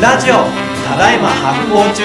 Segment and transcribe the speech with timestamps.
[0.00, 0.34] ラジオ
[0.86, 2.04] ただいま発行中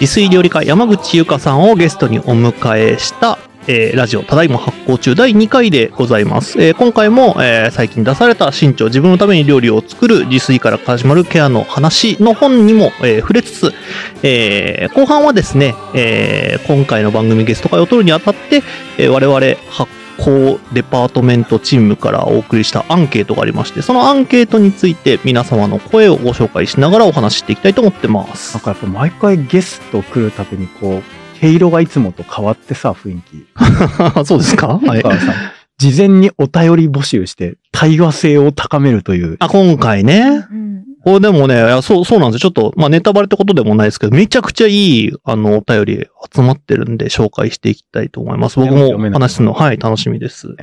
[0.00, 6.62] 自炊料理家山口優香さんをゲストにお迎えした、えーラジオただいま発行中第2回でございます。
[6.62, 13.72] えー今回も、えー最近出された新潮自分のために料理を作る自炊から始まるケアの話の本にも、え触れつつ、
[14.22, 18.62] え後半はですね、え今回の番組ゲスト会を取るにあたって、
[18.96, 28.62] え我々発行デパートメントチームからお送りしたアンケートがありまして、そのアンケートについて皆様の声をご紹介しながらお話ししていきたいと思ってますなん。
[28.62, 33.46] かやっぱ毎回ゲスト来るたびにこう、毛色がいつもと変わってさ、雰囲気。
[34.26, 34.66] そうですか？
[34.68, 35.02] はない
[35.78, 39.36] 事前にお便り募集して対話性を高めるという。
[39.38, 40.44] あ、今回ね。
[40.50, 40.84] うん。
[41.04, 42.50] これでもね、いやそう、そうなんですよ。
[42.50, 44.72] ちょっと、まあ、ネタバレってことでもないですけど、めちゃくちゃい
[45.06, 48.58] い、あの、お便り集まってるんで、紹介していきたいと思います。
[48.58, 50.56] 僕も読めない話すの、はい、楽しみです。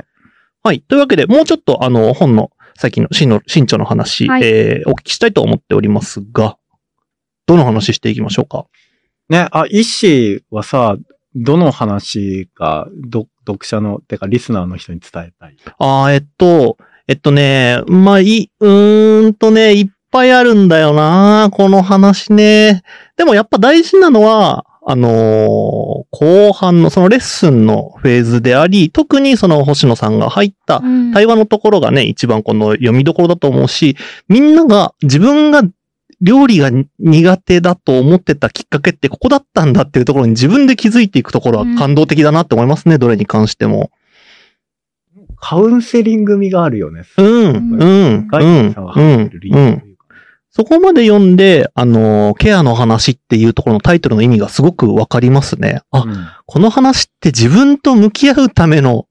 [0.62, 0.80] はい。
[0.80, 6.58] というわけで、もうちょっと、あの、本の、最近の、新の、新潮の話、はいえー、お聞きしたいと思っておりますが、
[7.46, 8.66] どの話していきましょうか？
[9.28, 10.96] ね、あ、イッシーはさ、
[11.34, 15.56] どの話が、ど、読者の、てかリスナーの人に伝えたい？
[15.78, 16.76] あー、えっと、
[17.08, 22.82] えっとね、まあ、いい、うーんとね、いっぱいあるんだよな、この話ね。
[23.16, 25.86] でもやっぱ大事なのは、あのー
[26.18, 33.96] 後半のそのレッスンのフェーズであり、特にその星野さんが入ったうん対話のところがね、一番この読みどころだと思うし、
[34.28, 35.62] みんなが自分が
[36.20, 43.90] 料理が苦手だと思ってたきっかけってここだったんだっていうところに自分で気づいていくところは感動的だなって思いますね、どれに関しても。
[45.38, 47.02] カウンセリング味があるよね。
[47.18, 49.86] うん、うん、ガうんイさんが、入ってる理由うんと。
[49.86, 49.95] いうか。
[50.56, 55.82] そこまで読んで、あの、ケアの話っていうところのタイトルの意味がすごくわかりますね。
[55.90, 59.06] あ、うんこの話って自分と向き合うための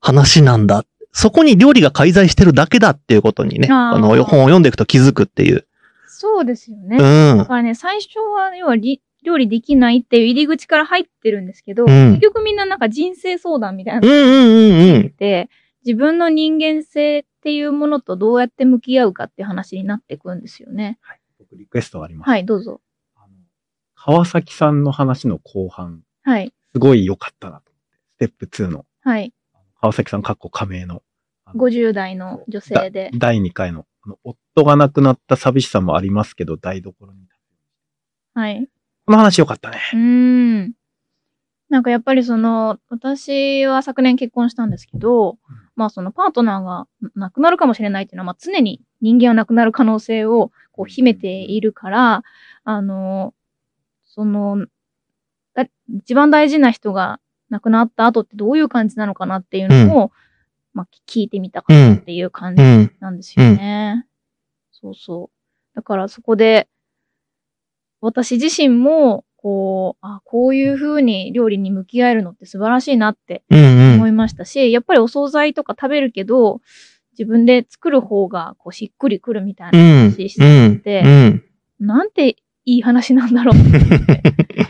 [0.00, 0.84] 話なんだ。
[1.10, 5.66] そこに料理が介在してるだけだっていうことにね、あの、本を読んでいくと気づくっていう。
[6.08, 6.98] そうですよね。
[6.98, 7.46] うんだ。
[7.46, 15.14] からね、最初は、要はり、料理できないっていう入り口から入ってるんですけど、うん結局みんななんか人生相談みたいなのうんうんうんうん。
[15.16, 15.48] で、
[15.86, 21.00] 自分の人間性っていうものとどうやって向き合うかっていう話になっていくんですよね。
[21.40, 22.28] 僕リクエストがあります。
[22.28, 22.80] はい、どうぞ。
[23.16, 23.34] あの
[23.96, 27.82] 川崎さんの話の後半、はい、すごい良かったなと思っ
[28.18, 28.26] て。
[28.26, 29.34] ステップ2の、はい。
[29.80, 31.02] 川崎さん、かっこ仮名の。
[31.44, 33.10] あの50代の女性で。
[33.12, 33.86] だ第2回の、
[34.22, 37.18] 夫が亡くなった寂しさもありますけど、台所に。
[38.34, 38.68] はい。
[39.04, 39.80] この話良かったね。
[39.92, 40.74] うーん。
[41.72, 45.38] なんかやっぱりその、私は昨年結婚したんですけど、
[45.74, 52.24] まあそのパートナーが亡くなるかもしれないっていうのは、まあ常に人間は亡くなる可能性をこう秘めているから、
[52.64, 53.32] あの、
[54.04, 54.66] その、
[55.54, 55.64] だ
[55.96, 60.12] 一番大事な人が亡くなった後ってどういう感じなのかなっていうのを、
[60.74, 62.94] まあ聞いてみたかったっていう感じうん。
[63.00, 64.06] なんですよね。
[64.72, 65.74] そうそう。
[65.74, 66.68] だからそこで、
[68.02, 73.94] 私自身も、こう、あ、こういう風に料理に向き合えるのって素晴らしいなってうんうん。
[73.96, 76.60] 思いましたし、やっぱりお惣菜とか食べるけど、
[77.18, 80.10] 自分で作る方が、こう、しっくりくるみたいなうん。
[80.12, 80.80] 話しうん。
[80.80, 81.44] てうん。
[81.80, 83.78] なんていい話なんだろうって。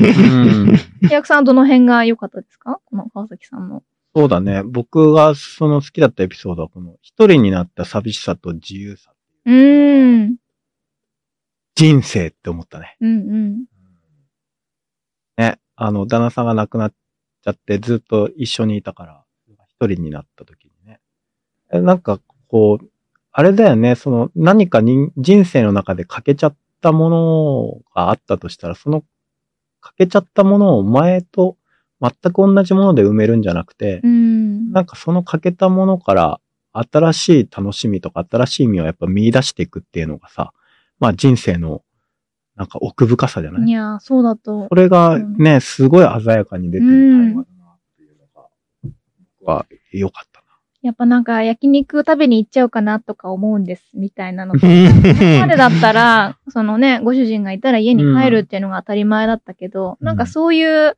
[0.00, 0.76] うん。
[1.02, 2.80] 平役さんはどの辺が良かったですか？
[2.86, 3.82] この川崎さんの。
[4.16, 4.62] そうだね。
[4.62, 9.12] 僕がその好きだったエピソードは、この一人になった寂しさと自由さ。
[9.44, 10.36] うーん。
[11.74, 12.96] 人生って思ったね。
[13.00, 13.14] うんう
[13.50, 13.64] ん。
[15.72, 15.86] ね。
[15.86, 16.92] あの、旦那さんが亡くなっ
[17.42, 19.24] ちゃってずっと一緒にいたから、
[19.68, 21.00] 一人になった時にね。
[21.72, 22.88] えなんか、こう、
[23.32, 23.94] あれだよね。
[23.94, 29.04] その、何かに人生の中で欠けちゃったものがあったとしたら、その
[29.80, 31.56] 欠けちゃったものを前と
[32.00, 34.72] 全く同じもので埋めるんじゃなくて、うん。
[34.72, 36.40] なんかその欠けたものから
[36.72, 40.52] 新しい楽しみとか新しい意味をやっぱ見出していくっていうのがさ、
[40.98, 41.82] まあ人生の
[42.62, 43.68] なんか奥深さじゃない？
[43.68, 44.74] いやー、そうだとこ。
[44.76, 47.44] れがね、すごい鮮やかに出てる対話だなっ
[47.96, 48.48] ていうのが、
[49.40, 50.46] 僕は良かったな。
[50.82, 54.64] やっぱなんか焼肉食べに行っちゃおうかなとか思うんです、みたいなのと。
[55.40, 60.96] までだったら、そのね、ご主人がいたら家に帰るっていうのが当たり前だったけど、うんなんかそういう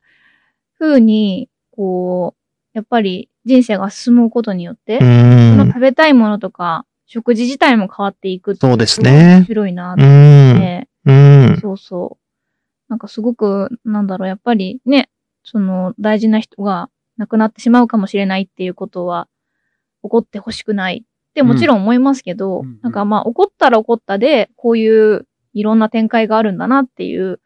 [0.77, 5.67] 風に、こう、やっぱり人生が進むことによって、うそのん。
[5.69, 9.99] 食べたいものとか、食事自体も変わっていくってそうですね面白いなっうん。
[9.99, 10.74] て、
[11.05, 11.57] うん。
[11.61, 12.25] そうそう。
[12.87, 15.09] なんかすごく、なんだろう、やっぱりね、
[15.43, 19.27] その大事な人が亡くなってしまうかもしれないっていうことは、
[20.03, 27.39] 起こってほしくないってもちろん思いますけど、うんうんなんかまあ起こったら起こったで、こういういろんな展開があるんだなっていう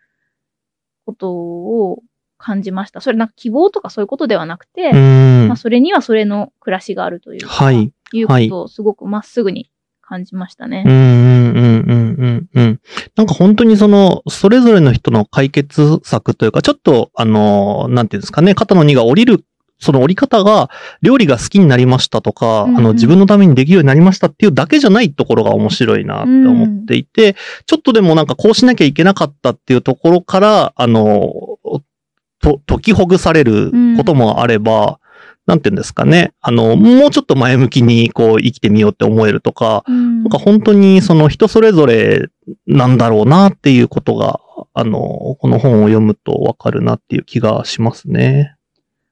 [1.06, 2.04] ことを
[2.38, 3.02] 感じました。
[3.02, 7.94] それなんか希望とかそういうことではなくて、うんまあそれにはそれの暮らしがあるというか、はい。
[8.12, 9.72] いうことをすごくまっすぐに
[10.10, 10.84] 感じましたね。
[10.88, 12.82] うんうんうんうんうんうん。
[13.16, 19.46] なんか本当にその、それぞれの人の解決策というか、ちょっと、あの、なんていうんですかね、肩の荷が降りる、
[19.80, 20.72] その降り方が、
[21.04, 27.36] 料理が好きになりましたとか、うんうんあの、自分のためにできるようになりましたっていうだけじゃないところが面白いなって思っていて、
[27.68, 31.32] ちょっとでもなんかこうしなきゃいけなかったっていうところから、あの、
[32.42, 35.00] と、解きほぐされることもあれば、
[35.50, 42.28] なんていうんですかね、あの、もうちょっと前向きにこう生きてみようって思えるとか、うんなんか本当にその人それぞれ
[42.68, 44.40] なんだろうなっていうことが、
[44.75, 48.56] あの、この本を読むとわかるなっていう気がしますね。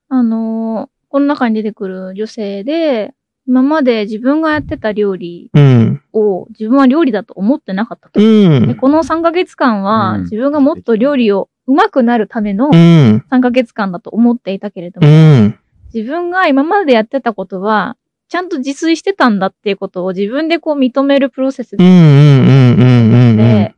[0.10, 3.14] あのーこの中に出てくる女性で、
[3.48, 6.02] 今まで自分がやってた料理うん。
[6.12, 8.20] を自分は料理だと思ってなかったと。
[8.20, 8.76] うでん。
[8.76, 13.26] この3ヶ月間はうん自分がもっと料理を上手くなるためのうん。
[13.32, 15.60] 3ヶ月間だと思っていたけれどうも、ん。
[15.94, 17.98] 自分が今までやってたことは、
[18.30, 21.78] ちゃんと自炊してたんだっていうことを自分でこう認めるプロセス。
[21.78, 23.76] で、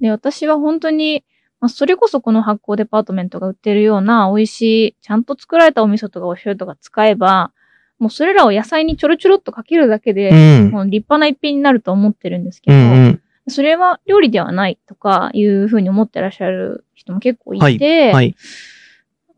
[0.00, 1.24] で、私は本当に、
[1.60, 7.52] まあ、それこそこの発酵デパートメントが売ってるような美味しい、ちゃんと作られたお味噌とかお醤油とか使えば、
[7.98, 10.70] もうそれらを野菜にちょろちょろっとかけるだけで、うん。
[10.70, 13.20] もう立派な一品になると思ってるんですけうど、ん。
[13.48, 18.34] それは料理ではないとかいうふうに思ってらっしゃる人も結構いて、はい。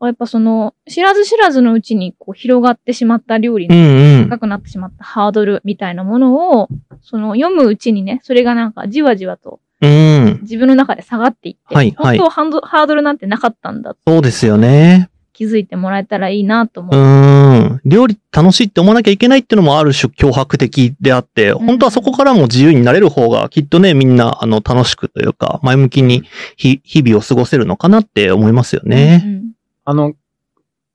[0.07, 3.79] やっぱその、知らず知らずのうちにこう広がってしまった料理うのん。
[3.79, 4.29] うん。
[4.29, 6.69] 高くなってしまったハードルみたいなものを、
[7.01, 10.39] その読むうちにね、それがなんかじわじわとうん。
[10.43, 15.09] 自分の中で下がっていって、はいはい本当はハードルなんてなかったんだそうですよね。
[15.33, 17.03] 気づいてもらえたらいいなと思うう。
[17.03, 17.81] ん。
[17.83, 26.23] 料理楽しいって思わなきゃいけないっていうのもある種脅迫的であって、ん本当はそこからも自由になれる方がきっとね、みんな、あの、楽しくというか、前向きに
[26.55, 29.23] ひ日々を過ごせるのかなって思いますよね。
[29.25, 29.42] うん
[29.85, 30.13] あの、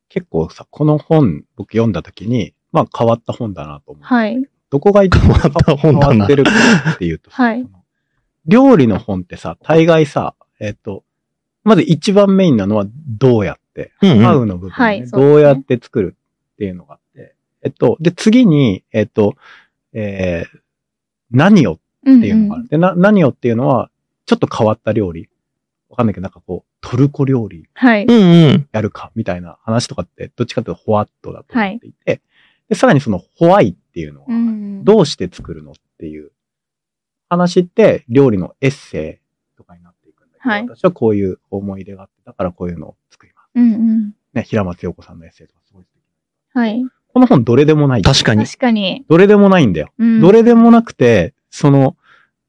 [0.09, 4.05] 結構さ、この本僕読んだ時に、まあ変わった本だなと思う。
[4.05, 4.43] はい。
[4.71, 6.51] どこが一番変わった本だな変わってるか
[6.95, 7.79] っていうとさ、はいその
[8.47, 11.05] 料理の本ってさ、大概さ、えっ、と、
[11.65, 16.17] まず一番メインなのはどうやって、うんうんハウの部分、ねはいそうですねどうやって作る
[16.55, 19.35] っていうのがあって、えっと、で、次に、えっと、
[19.93, 20.59] えー
[21.31, 22.69] 何をうんっていうのがある。
[22.69, 23.91] で、な、何をっていうのは、
[24.27, 25.29] ちょっと変わった料理。
[25.91, 28.05] わかんないけど、なんかこう、トルコ料理はい。
[28.05, 28.69] うんうん。
[28.73, 32.21] やるか、みたいな話とかって、どっちかというとホワットだと思っていて、
[32.69, 36.31] で、さらにそのホワイっていうのは、うんどうして作るのっていう
[37.29, 43.51] 話って、料理のエッセイとかになっていくんだけど、はい私はこういう思い出があって、だからこういうのを作ります。
[43.57, 44.15] うんうん。
[44.35, 46.03] ね、平松陽子さんのエッセイとかすごい素敵。
[46.55, 46.85] はい。
[47.13, 48.03] この本どれでもない。
[48.03, 48.45] 確かに。
[48.47, 49.05] 確かに。
[49.09, 49.89] どれでもないんだよ。
[49.99, 51.97] うんどれでもなくて、その、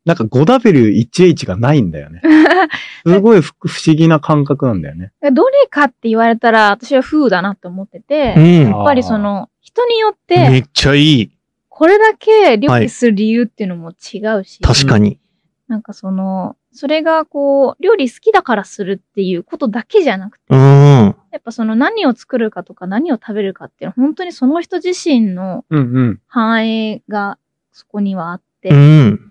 [0.09, 2.23] なんか 5W1H がないんだよね。
[3.05, 5.11] すごい不不思議な感覚なんだよね。
[5.21, 8.81] どれかって言われたら、私は風だなって思ってて、うやん。
[8.81, 11.31] っぱりその、人によっめて、っちゃいい。
[11.67, 15.19] これだけ料理する理由っていうのも違うし、確かに。
[15.67, 20.57] なんかその、それがこう、料理好きだからするっていうことだけじゃなくて、うん。
[20.59, 26.19] やっぱその何を作るかとか何を食べるかっていうのは本当にその人自身のうんうん。
[26.25, 27.37] 反映が
[27.71, 29.28] そこにはあって、うん。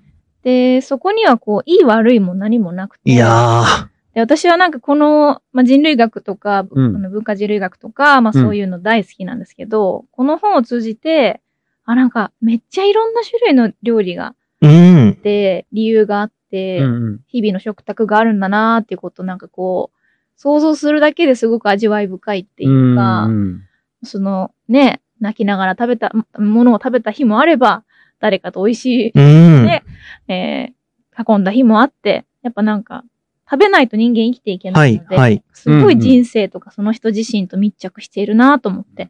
[0.48, 3.88] で、そこにはこう、いい悪いも何もなくて、いやー。
[4.14, 11.42] で私はなんかこの、まあ、人類学とか、うんあの文化人類学とか、まあうんそういうの大好きなんですけど、この本を通じて、
[11.84, 15.14] あ、なんかめっちゃいろんな種類の料理があうんっ。
[15.16, 17.20] て、理由があって、うんうん。
[17.26, 19.98] 日々の食卓があるんだなーっていうことをなんかこう、
[20.34, 23.62] 想像するだけですごく味わい深いっていうか、うん
[24.02, 27.84] そのね、泣きながら食べた、ものを食べた日もあれば、
[28.20, 29.64] 誰かと美味しい、うん。
[29.64, 29.84] ね
[30.28, 30.78] えー
[31.26, 33.02] 運んだ日もあって、やっぱなんか、
[33.50, 39.08] 食べないと人間生きていけないので、はいはいすごい人生とかその人自身と密着しているなと思って。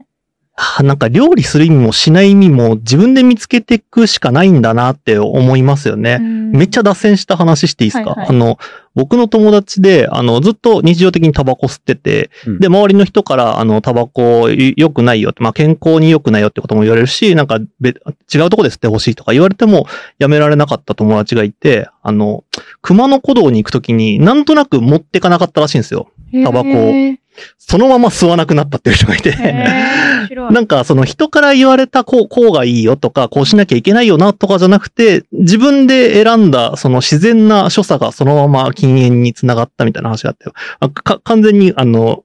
[0.61, 6.19] あなんか料理する意味もしない意味も自分で見つけていくしかないんだなって思いますよね。
[6.19, 8.29] めっちゃ脱線した話していいですか、はいはい。
[8.31, 8.59] あの、
[8.97, 12.59] 僕の友達で、あの、ずっと日常的にタバコ吸ってて、うん。
[12.59, 19.87] で、周りの人から、あの、タバコ良くないよって、まあ、健康に良くないよってことも言われるし、なんかべ、違うとこで吸ってほしいとか言われても、
[20.19, 22.43] やめられなかった友達がいて、あの、
[22.83, 26.09] 熊野古道に行くときに、なんとなく持ってかなかったらしいんですよ。
[26.45, 26.93] タバコを
[27.59, 29.37] そのまま吸わなくなったっていう人がいて。
[30.51, 40.31] なんかその人から言われたこう、こうがいいよとか、こうしなきゃいけないよなとかじゃなくて、自分で選んだその自然な所作がそのまま禁煙につながったみたいな話が
[40.81, 42.25] あって、完全にあの、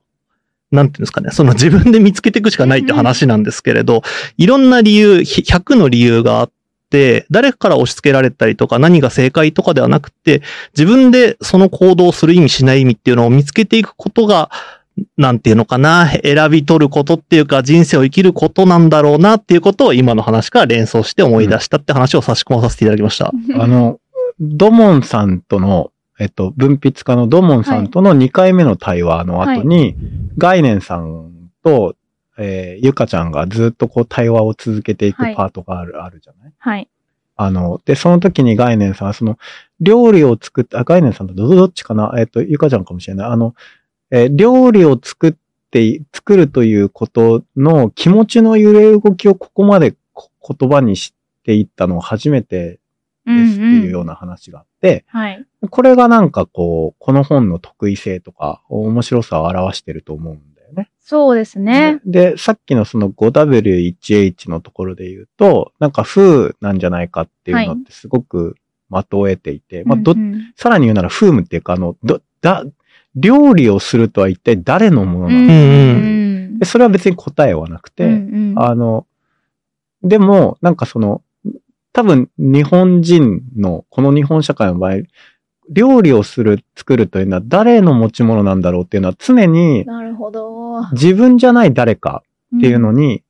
[0.74, 4.02] なんていうんですかね、その自分で見つけていくしかないって話なんですけれど、
[4.36, 6.50] いろんな理由、ひ100の理由があっ
[6.90, 10.42] て、誰かから押し付けられたりとか何が正解とかではなくて、
[10.76, 14.50] 自分でその行動をする意味しない意味っていうのを見つけていくことが
[15.16, 23.32] なんていうのかな、選び取ることっていうか人生を生きることなんだろうなっていうことを今の話から連想して思い出したって話を差し込まさせていただきました。
[23.58, 23.98] あの、
[24.40, 29.96] ドモンさんとの、えっと、文筆家のドモンさんとの2回目の対話の後に、
[30.38, 31.30] 概念さん
[31.64, 31.96] と、
[32.36, 36.52] えーゆかちゃんがずっとこう対話を続けていくはいパートがある、あるじゃない？
[36.58, 36.88] はい。
[37.36, 39.38] あの、で、その時に概念さんは、その、
[39.80, 42.12] 料理を作って、あ、概念さんとど、どっちかな？
[42.18, 43.28] えっ、と、ゆかちゃんかもしれない。
[43.28, 43.54] あの、
[44.14, 52.78] えー料理を作って、作るということの気持ちの揺れ動きをここまでこ言葉にしていったのは初めて
[53.26, 55.44] ですっていうような話があって、はい。
[55.68, 60.90] これがなんかこう、この本の得意性とか、面白さを表してると思うんだよね。
[61.00, 62.00] そうですね。
[62.04, 68.54] で、さっきのその 5W1H のところで言うと、なんか風なんじゃないかっていうのってすごく
[68.90, 72.64] 的を得ていて、まあ、ど、うんうんさらに言うなら風務っていうか、あの、ど、だ、
[73.16, 75.52] 料理をするとは一体誰のものなの、うんう
[76.54, 76.58] ん。
[76.58, 78.58] で、それは別に答えはなくて、うんうん。
[78.62, 79.06] あの、
[80.02, 81.22] でも、なんかその、
[81.92, 85.02] 多分日本人の、この日本社会の場合、
[85.70, 90.82] 料理をする、作るというのは誰の持ち物なんだろうっていうのは常になるほど。
[90.92, 92.22] 自分じゃない誰か
[92.56, 93.22] っていうのに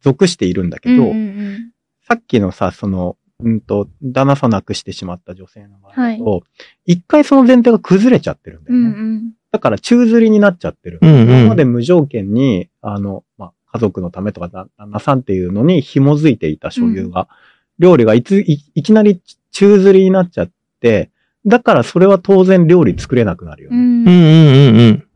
[0.00, 1.70] 属しているんだけど、うんうんうん。
[2.06, 6.42] さっきのさ、その、うんと、旦那さん亡くしてしまった女性の場合だと、
[6.86, 8.94] 一、回その前提が崩れちゃってるんだうんよね。
[8.98, 10.98] うんだから宙吊りになっちゃってる。
[11.00, 17.28] うんうん今まで無条件に、あの、まあ、家族のためとか、旦旦那さんっていうのに紐づいていた所有が、
[17.78, 21.10] 料理がいつい、いきなり宙吊りになっちゃって、
[21.46, 23.76] だからそれは当然料理作れなくなるよね。
[23.76, 25.07] うんうんうんうんうん。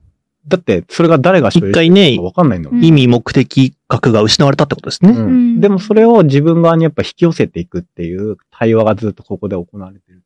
[0.48, 2.78] だって、それが誰が所有一回ねしてるかわかんないんだもん。
[2.78, 5.12] うん意味目的格が失われたってことですね。
[5.12, 10.22] うんうんでもそれを自分側にやっぱ引き寄せていくっていう対話がずっとここで行われてる。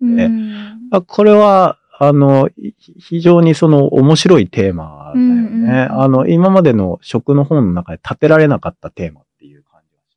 [0.00, 5.32] うんあこれは、あの、い非常にその面白いテーマだよね。
[5.32, 10.16] うんうんあの、今までの食の本の中で立てられなかったテーマっていう感じがし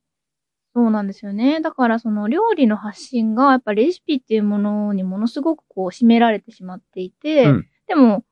[0.75, 1.59] そうなんですよね。
[1.61, 8.23] だからその料理の発信がやっぱレシピっていうものにものすごくこう占められてしまっていて、うんでも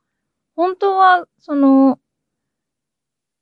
[0.60, 2.00] 本当はその、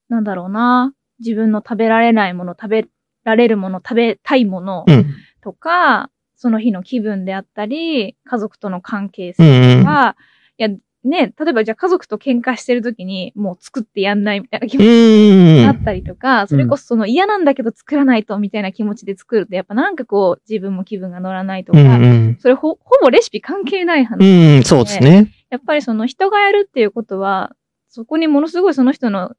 [0.08, 2.88] なんだろうな、自分の食べられないもの、食べ
[3.24, 5.16] られるもの、食べたいものうん。
[5.42, 9.80] とか、その日の気分であったり、家族との関係うん性うん。
[9.80, 10.16] とか、
[10.60, 10.70] いや、
[11.04, 15.66] ね、例えばじゃあ家族と喧嘩してる時にもう作ってやんないみたいな気持ちうん。
[15.68, 22.38] あったりとか、それこそその嫌なんだけど作らないとみたいな気持ちで作ると、やっぱなんかこう自分も気分が乗らないとうか、んうん。
[22.40, 24.20] それほ、ほぼレシピ関係ない話。
[24.22, 25.32] うん、そうですね。
[25.50, 27.56] やっぱりその人がやるっていうことは、
[27.90, 29.36] そこにものすごいその人の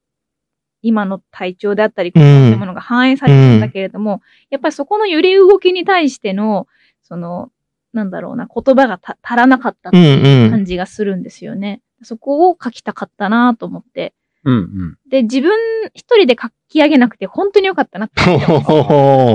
[0.82, 6.66] 今の体調であったり、こういうものが反映されるんだけれども、やっぱりそこの揺れ動きに対しての、
[7.02, 7.50] その、
[7.92, 10.50] なんだろうな、言葉がた足らなかったうんうん。
[10.50, 11.82] 感じがするんですよね。
[12.02, 14.14] そこを書きたかったなと思って。
[14.44, 14.98] うんうん。
[15.08, 15.52] で、自分
[15.94, 18.22] 一人で書き上げなくて本当によかったなって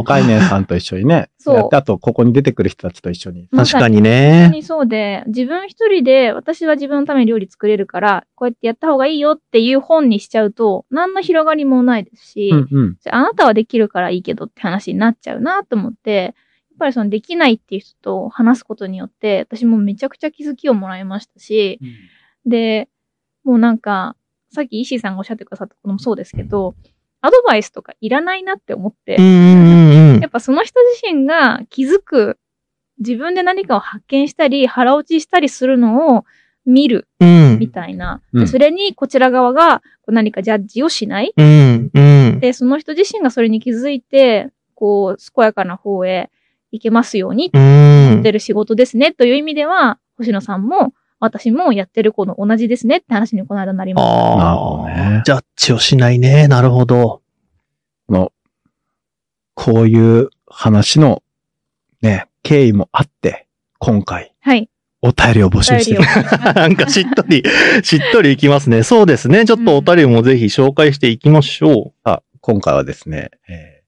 [0.05, 1.29] 概念さんと一緒にね。
[1.37, 3.47] そうあと、ここに出てくる人たちと一緒に。
[3.49, 4.49] 確かに本当ね。
[4.49, 12.97] にそうで、自分一人で、私は自分のために料理作れるから、こうやってやった方がいいよっていう本にしちゃうと、何の広がりもないですし、うんうん。
[13.09, 16.33] ああなたはできるからいいけどって話になっちゃうなと思って、
[16.73, 21.79] やっぱりそのできないっていう人と話すことによって、私もめちゃくちゃ気づきをもらいましたし、
[22.45, 22.89] で、
[23.43, 24.15] もうなんか、
[24.53, 26.75] さっき石井さんがおっしゃってくださったこともそうですけど、
[27.21, 29.13] アドバイスとかいらないなって思って、
[30.21, 32.37] やっぱその人自身が気づく、
[32.99, 36.25] 自分で何かを発見したり、腹落ちしたりするのを
[36.65, 37.57] 見るうん。
[37.59, 38.21] みたいな。
[38.33, 41.33] うんそれにこちら側がこう何かジャッジをしない。
[41.35, 41.91] うん。
[41.93, 42.39] うん。
[42.39, 46.29] で、その人自身がそれに気づいて、こう、健やかな方へ
[46.71, 47.51] 行けますように、っ
[48.23, 49.13] てる仕事ですね。
[49.13, 50.93] という意味では、星野さんも、
[51.23, 54.35] 私もやってること同じですねって話にこの間なりました。
[54.37, 55.23] なるほどあねあ。
[55.25, 56.47] ジャッジをしないね。
[56.47, 57.21] なるほど。
[58.07, 58.31] この、
[59.53, 61.23] こういう話の、
[62.01, 63.47] ね、経緯もあって、
[63.79, 64.69] 今回、はい。
[65.01, 66.01] お便りを募集してる。
[66.55, 67.43] なんかしっとり、
[67.83, 68.83] しっとりいきますね。
[68.83, 69.45] そうですね。
[69.45, 73.83] ちょっとお便りもぜひ紹介していきましょさあ今回はですね、えー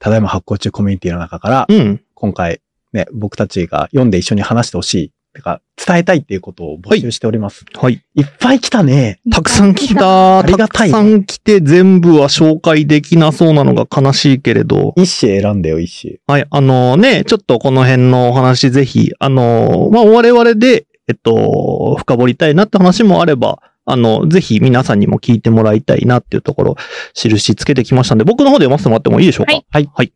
[0.00, 1.74] ただいま発行中コミュニティの中から、う。
[1.74, 2.02] うん。
[2.14, 2.62] 今回、
[2.92, 7.64] ね、僕たちが読んで一緒に話してほしい、てか、伝えたいっていうことを募集しております。
[7.74, 8.02] はい。
[8.14, 9.20] い、っぱい来たね。
[9.30, 10.40] たくさん来た。
[10.40, 14.92] ありがたいねたくさん来て全部は紹介できなそうなのが悲しいけれど。
[14.96, 16.20] 一子選んでよ、一子。
[16.26, 16.46] はい。
[16.50, 26.76] あのね、ちょっとこの辺のお話ぜひ、あの、まあ、我々で、えっと、深掘りたいなって話もあれば、あの、ぜひ皆さんにも聞いてもらいたいなっていうところ、
[27.14, 29.52] 印つけてきましたんで、僕の方で読ませてもらってもいいでしょうか？
[29.52, 29.66] はい。
[29.70, 29.90] はい。
[29.94, 30.12] はい。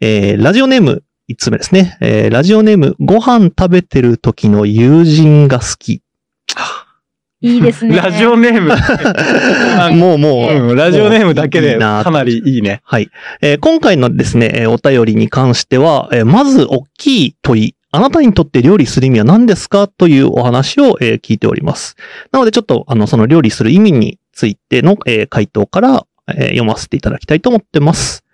[0.00, 1.96] えー、ラジオネーム、5つ目ですね。
[2.00, 6.02] えー、ラジオネーム、ご飯食べてる時の友人が好き。
[7.42, 7.96] いいですね。
[7.96, 8.70] ラジオネーム、
[9.96, 12.80] もうもう、うん、ラジオネームだけでかなりいいね。
[12.84, 13.10] はい。
[13.42, 19.86] えー今回のですね、えーお便りに関しては、えーまず大きい問い、あなたにとって料理する意味は何ですか？
[19.86, 21.96] というお話を、えー聞いております。
[22.32, 28.24] なのでちょっと、あの、その料理する意味についての、えー回答から、えー読ませていただきたいと思ってます。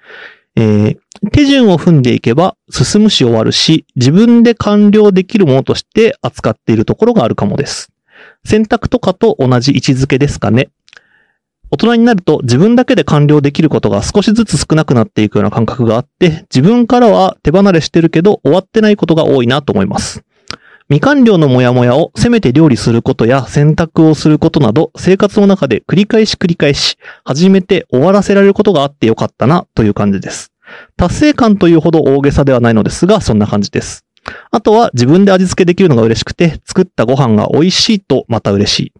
[0.55, 0.97] えー
[1.31, 7.93] 手順を踏んでいけば進むし終わるし、自分で完了できるものとして扱っているところがあるかもです。
[8.45, 10.71] 選択とかと同じ位置づけですかね。
[11.71, 20.25] 大人になると自分だけで完了できることが少しずつ少なくなっていくような感覚があって、自分からは手離れしてるけど終わってないことが多いなと思います。
[20.89, 30.53] 未完了のモヤモヤをせめて料理することや選択をすることなど生活の中で繰り返し繰り返し始めて終わらせられることがあってよかったなという感じです。
[30.97, 34.05] 達成感というほど大げさではないのですが、そんな感じです。
[34.51, 38.93] あとは自分で味付けできるのが嬉しくて、作ったご飯が美味しいとまた嬉しい。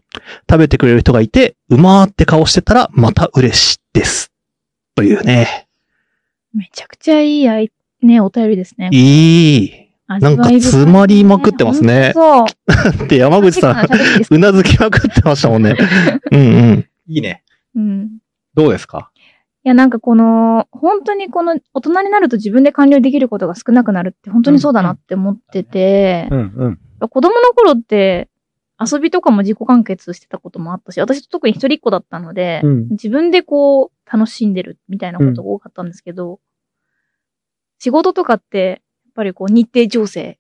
[0.51, 4.33] 食べてくれる人がいて、うまーって顔してたらまた嬉しいです。
[4.95, 5.69] というね。
[6.55, 7.71] めちゃくちゃいいあい、
[8.03, 8.91] ね、お便りですね。
[8.93, 9.73] いい。
[10.09, 12.45] 味なんか詰まりまくってますねそう。
[13.05, 13.87] って山口さん、
[14.31, 15.77] うなずきまくってましたもんね。
[16.33, 16.89] うんうん。
[17.09, 17.43] いいね。
[17.75, 18.19] うん。
[18.55, 19.12] どうですか？
[19.65, 26.39] いや、なんかこの、本当にこの、大人になると自分で完了できることが少なくなるって本当にそうだなって思ってて、うん
[27.01, 27.09] うん。
[27.09, 28.29] 子供の頃って
[28.81, 36.41] 遊びとかも自己完結してたこともあったし、私特に一人っ子だったので、うん自分でこう、楽しんでるみたいなことが多かったんですけど、
[37.79, 40.39] 仕事とかって、やっぱりこう、日程調整、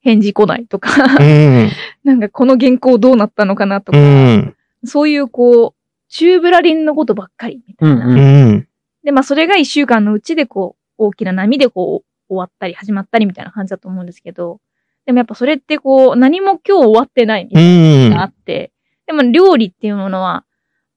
[0.00, 1.70] 返事来ないとか、うん。
[2.04, 4.54] なんかこの原稿どうなったのかなとうか、ん。
[4.84, 5.79] そういうこう、
[6.10, 8.06] 中ぶらりんのことばっかりみたいな。
[8.06, 8.68] うんうん。
[9.04, 14.60] で、まあそれが一週間のうちでこう、大きな波でこう、終わったり始まったりみたいな感じだと思うんですけど、
[15.06, 18.72] でもやっぱそれってこう、何も今日終わってないみたいなのがあって、
[19.06, 20.44] でも料理っていうものは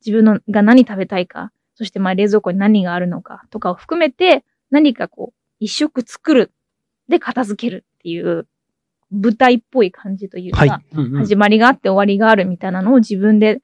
[0.05, 6.51] 自分のが何食べたいか、そしてまあ冷蔵庫に何があるのかとかを含めて、何かこう、一食作る、
[7.07, 8.47] で片付けるっていう、
[9.11, 10.69] 舞台っぽい感じというか、はい。
[10.93, 11.11] うんうん。
[11.19, 13.61] 始まりがあって終わりがあるみたいなのを自分で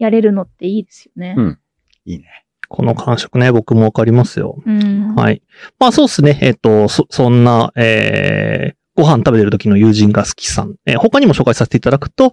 [0.00, 1.34] やれるのっていいですよね。
[1.36, 1.58] うん
[2.06, 2.24] いいね。
[2.68, 4.56] この感触ね、僕もわかりますよ。
[4.64, 5.14] うん。
[5.14, 5.42] はい。
[5.78, 6.38] まあそうですね。
[6.40, 10.76] えっ、と、そ、そんな、えー、ご飯食べてる時の友人が好きさん。
[10.86, 12.32] えー他にも紹介させていただくと、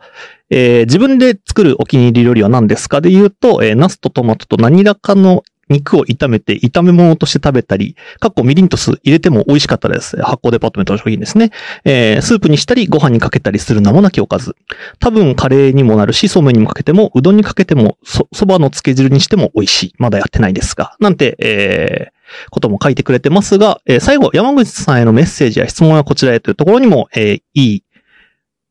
[0.50, 10.18] えー自分で作るお気に入り料理は何ですかで言うと、えー、ナスとトマトと何らかの肉を炒めて炒め物として食べたり、かっこみりんと酢入れても美味しかったです。
[10.22, 11.52] 発酵デパートメントの商品ですね。
[11.84, 14.56] えースープにしたりご飯にかけたりする名もなきおかず。
[15.00, 19.94] 多分カレーにもなるし、そうめんにもかけても、うどんにかけても、そ、そばの漬け汁にしても美味しい。
[19.98, 20.96] まだやってないですが。
[21.00, 27.84] なんて、えー、ことも書いてくれてますが、えー最後、山口さんへのメッセージや質問はこちらへというところにも、えーいい、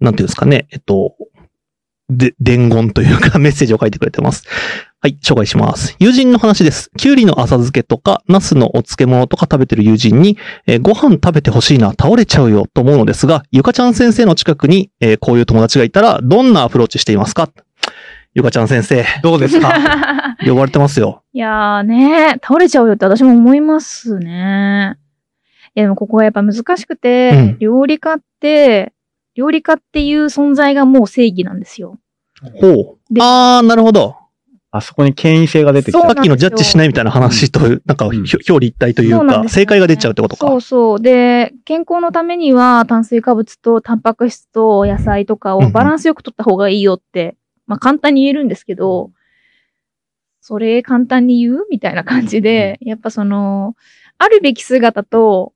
[0.01, 1.15] なんていうんですかね、えっと、
[2.09, 4.45] で、伝言というかメッセージを書いてくれてます。
[5.07, 5.95] はい、紹介します。
[6.01, 6.91] 友人の話です。
[6.97, 17.49] きゅうりの浅漬けとか、ナスのお漬物とか食べてる友人に、えーご飯食べてほしいな、倒れちゃうよと思うのですが、ゆかちゃん先生の近くに、えーこういう友達がいたら、どんなアプローチしていますか？
[18.35, 19.73] ゆかちゃん先生、どうですか？
[20.45, 21.23] 呼ばれてますよ。
[21.33, 24.97] いやーね、倒れちゃうよって私も思いますね。
[25.77, 28.93] いやでもここはやっぱ難しくて、うん料理家って、
[29.37, 31.97] 料理家っていう存在がもう正義なんですよ。
[32.61, 33.15] ほう。
[33.15, 34.16] であー、なるほど。
[34.77, 36.13] あそこに権威性が出てきたさ。
[36.13, 40.47] っきのジャッジしないみたいな話と、なんか、うんひょ表裏一体というか、正解が出ちゃうってことか。
[40.47, 41.01] そうそう。
[41.01, 47.37] で、健康のためには炭水化物とタンパク質と野菜とかをバランスよく取った方がいいよって、
[47.67, 49.11] まあ簡単に言えるんですけど、
[50.41, 53.75] それ簡単に言うみたいな感じで、やっぱその、
[54.19, 55.53] あるべき姿と、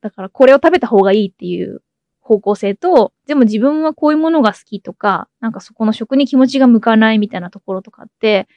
[0.00, 1.82] だからこれを食べた方がいいっていう
[2.24, 8.48] 方向性と、でも自分はこういうものが好きとか、なんかそこの食に気持ちが向かないみたいなところとかって、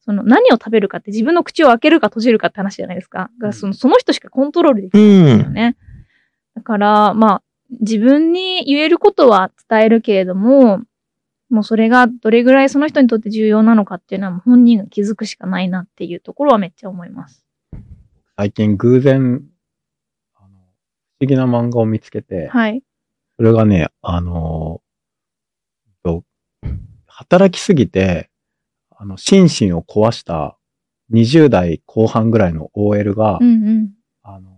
[0.00, 3.30] その何を食べるかって自分の口を開けるか閉じるかって話じゃないですか。
[3.38, 5.54] だからそのその人しかコントロールできうないんですよん。
[5.54, 5.76] ね。
[6.56, 7.42] だから、まあ、
[7.80, 10.82] 自分に言えることは伝えるけれども、
[11.50, 17.46] もうそれがどれぐらいその人にとって重要なのかっていうのは本人が気づくしかないなっていうところはめっちゃ思います。
[18.36, 19.44] 最近偶然、
[20.34, 20.52] あの、不
[21.20, 22.82] 思議な漫画を見つけて、はい。
[23.36, 24.80] それがね、あの
[27.16, 28.28] 働きすぎて、
[28.90, 30.58] あの、心身を壊した
[31.12, 33.90] 20代後半ぐらいの OL が、うんうん。
[34.22, 34.50] あの、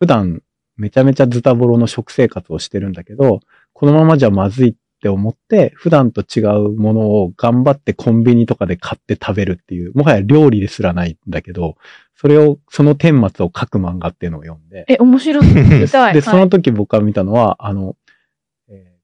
[0.00, 0.42] 普段
[0.76, 3.40] めちゃめちゃズタボロの食生活をしてるんだけど、
[3.74, 11.76] このままじゃまずいって思って、普段と違うものを頑張ってコンビニとかで買って食べるっていう、もはや料理ですらないんだけど、
[12.16, 15.46] それを、その顛末を書く漫画っていうのを読んで、え、面白い。
[15.46, 15.54] 見
[15.88, 16.14] たい。
[16.14, 17.96] で、はいその時僕が見たのは、あの、
[18.68, 18.98] えー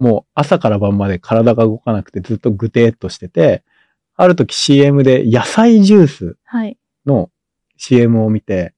[0.00, 3.62] もう朝から晩まで体が動かなくてずっとぐてーっとしてて、
[4.16, 6.78] ある時 CM で野菜ジュースはい。
[7.04, 7.30] の
[7.76, 8.74] CM を見て、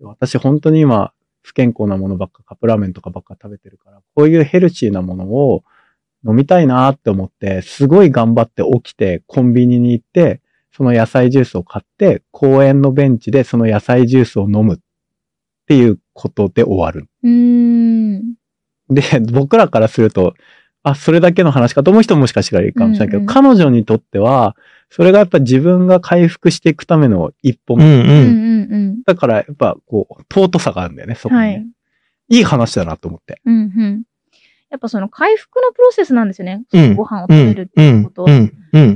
[0.00, 5.62] 私本当に今不健康なものばっかカップラーメンとかばっか食べてるから、こういうヘルシーなものを
[6.26, 10.40] 飲みたいなって思って、すごい頑張って起きてコンビニに行って、
[10.74, 14.78] その野菜ジュースを買って、公園のベンチでその野菜ジュースを飲むっ
[15.66, 17.08] ていうことで終わる。
[18.88, 20.34] で、僕らからすると、
[20.82, 24.56] あ、それだけの話かと思う人ももしかしたらいるかもしれないけど、うんうん彼女にとっては、
[24.90, 27.84] それがやっぱ自分が回復していくための一歩目。
[27.84, 29.02] うんうん。
[29.04, 31.66] だからやっぱこう、尊さがあるんだよね、そこにね、はい。
[32.28, 33.40] いい話だなと思って。
[33.44, 34.02] うんうん。
[34.72, 36.64] やっぱその回復のプロセスなんですよね。
[36.72, 36.96] うん。
[36.96, 37.98] ご飯をうん食べるってうん。
[37.98, 38.26] いうこと。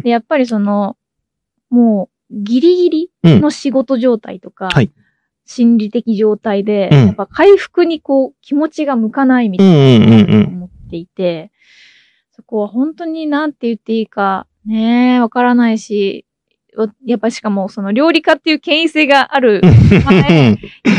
[0.03, 0.97] で、やっぱりその、
[1.69, 4.91] もう、ギリギリの仕事状態とか、はい。
[5.45, 6.99] 心理的状態で、うん。
[7.09, 10.49] やっぱ回復にこう、気持ちが向かないみたいな。
[10.49, 11.53] 思っていて、
[12.33, 16.26] そこは本当になんて言っていいか、ねえ、わからないし、わ
[17.05, 19.71] やっぱしかもその料理家っていう権威性がある、言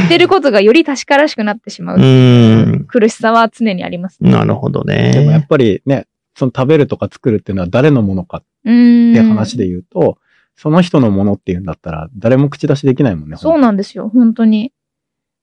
[0.05, 1.97] ってることがより確からしくなってしまう。
[1.99, 2.85] うん。
[2.87, 4.31] 苦しさは常にありますね。
[4.31, 4.93] なるほどで
[5.25, 5.47] もやっね。
[5.47, 8.43] ぱりね、その食べるとか作るっていうのは誰のものかっ。
[8.63, 10.17] て話で言うと、
[10.55, 13.37] その人のものっていうんだったら誰も口出しできないもんね。
[13.37, 14.73] そうなんですよ、本当に。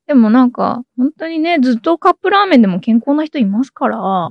[0.07, 4.31] でもなんか、本当にね、ずっとカップラーメンでも健康な人いますから、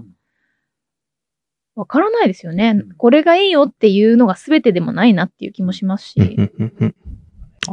[1.75, 2.81] わからないですよね。
[2.97, 6.19] これがいいよっていうのが全てでもないなっていう気もしますし。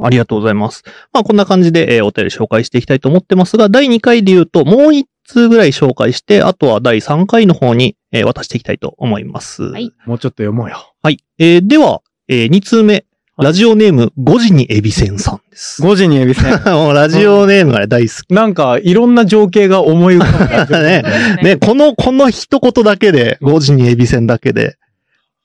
[0.03, 0.85] ありがとうございます。
[1.13, 9.65] まあ、こんな感じで、えーお便り紹介していきたいと思ってますが、第2回で言うと、もう1通ぐらい紹介して、あとは第3回の方に、えー渡していきたいと思います。
[9.65, 10.95] はいもうちょっと読もうよ。
[11.03, 11.19] はい。
[11.39, 13.05] えーでは、え2通目。
[13.41, 15.83] はいラジオネーム、5時にエビセンさんです。
[15.83, 16.63] 5時にエビせん。
[16.75, 18.35] もうラジオネームがね大好き。
[18.35, 20.73] なんか、いろんな情景が思い浮かぶ。
[20.85, 21.03] ね
[21.43, 24.77] ね、この、この一言だけで、5時にエビセンだけで、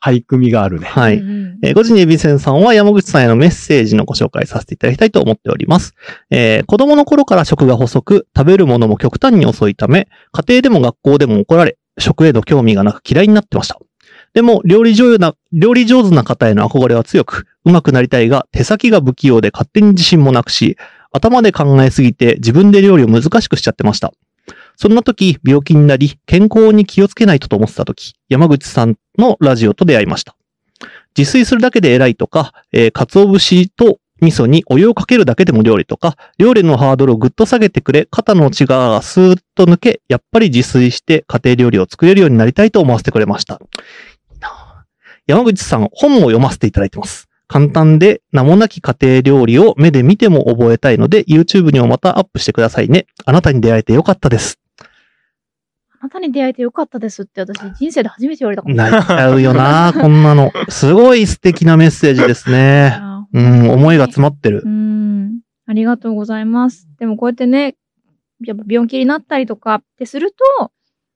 [0.03, 0.87] 俳句味があるね。
[0.87, 1.23] はい。
[1.63, 5.93] えー、5時にエビセンさんは山口さんへのメッセージのご紹介させていただきたいと思っております。
[6.29, 13.79] えー子供の頃から食が細く、食べるものも極端に遅いため、家庭でも学校でも怒られ、食への興味がなく嫌いになってました。
[14.35, 20.77] でも、料理上手な、料理上手な方への憧れは強く、上手くなりたいが、手先が不器用で勝手に自信もなくし、
[21.13, 24.11] 頭で考えすぎて自分で料理を難しくしちゃってました。
[24.75, 30.35] そんな時、病気になり、健康に気をつけないとと思ってた時、山口さんのラジオと出会いました。
[31.17, 43.61] 自炊するだけで偉いとか、えー、鰹節と味噌にお湯をかけるだけでも料理とか、料理のハードルをぐっと下げてくれ、肩の内側がスーッと抜け、やっぱり自炊して家庭料理を作れるようになりたいと思わせてくれました。
[45.27, 47.27] 山口さん、本も読ませていただいてます。
[47.47, 53.07] 簡単で名もなき家庭料理を目で見ても覚えたいので、YouTube にもまたアップしてくださいね。
[53.25, 54.59] あなたに出会えてよかったです。
[54.79, 58.75] あなたに出会えてよかったですって私人生で初めて言われたかも。
[58.75, 60.51] 泣いちゃうよな こんなの。
[60.69, 62.99] すごい素敵なメッセージですね。
[63.33, 64.69] うん、思いが詰まってるう。
[64.69, 65.39] ん。
[65.65, 66.87] ありがとうございます。
[66.99, 67.75] でもこうやってね、
[68.45, 70.71] やっぱ病気になったりとかってすると、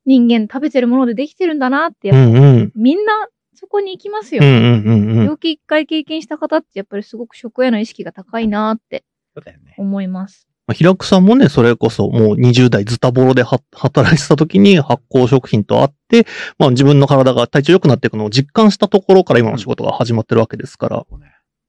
[0.05, 2.71] 人間食べてるものでできてるんだなって、やっぱうんうん。
[2.75, 3.27] みんな
[3.59, 4.41] そこに行きますよ。
[4.41, 5.23] うんうんうんうん。
[5.23, 9.03] 病気一回経験した方ってやっぱりすごく食への意識が高いなって
[9.35, 9.75] そうだよね。
[9.77, 10.47] 思います。
[10.65, 16.25] まあ平久さんもね、それこそもう20代ズタボロでは働いてた時に発酵食品とあって、
[16.57, 21.05] まあ自分の体が体調良くなっていくのを実感したところから今の仕事が始まってるわけですから。
[21.09, 21.25] そうね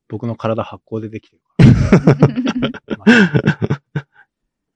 [0.09, 1.43] 僕の体発酵でできてる
[2.97, 4.07] から。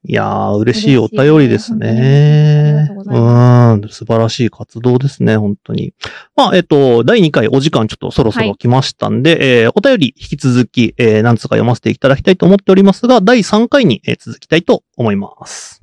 [0.06, 2.88] いやー、嬉しいお便りですね。
[2.92, 5.94] うございうん、素晴らしい活動ですね、本当に。
[6.36, 15.82] まあ、えっと、第2回お時間ちょっとそろそろ来ましたんで、えーお便り引き続き、えー何つか読ませていただきたいと思っておりますが、第3回に、えー続きたいと思います。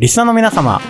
[0.00, 0.80] リスナーの皆様、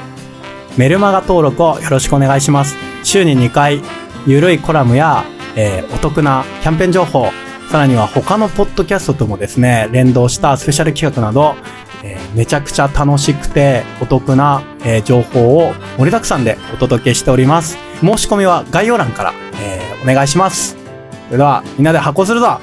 [0.79, 2.77] メルマガ登録をよろしくお願いします。
[3.05, 3.83] 週に2回、
[4.27, 7.27] ゆるいコラムや、えーお得なキャンペーン情報、
[7.71, 11.55] さらには他のポッドキャストともですね、連動したスペシャル企画など、
[12.03, 17.77] えーめちゃくちゃ楽しくてお得な、えー情報を盛りだくさんでお届けしております。
[18.01, 20.77] 申し込みは概要欄から、えーお願いします。
[21.27, 22.59] それでは、みんなで発行するぞ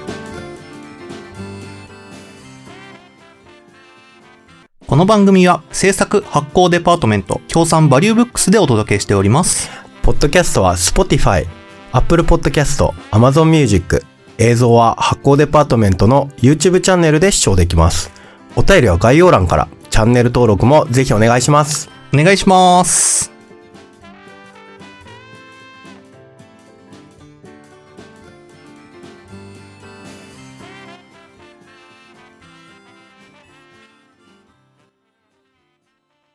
[4.88, 9.70] この番組は制作発行デパートメント協賛バリューブックスでお届けしております。
[10.02, 11.46] ポッドキャストは Spotify、
[11.92, 14.02] Apple Podcast、Amazon Music、
[14.38, 18.17] 映像は発行デパートメントの YouTube チャンネルで視聴できます。
[18.58, 21.90] お便りは概要欄から、チャンネル登録もぜひお願いします。
[22.12, 23.37] お願いします。